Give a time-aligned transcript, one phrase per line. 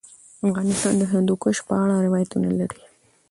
[0.47, 2.81] افغانستان د هندوکش په اړه روایتونه لري.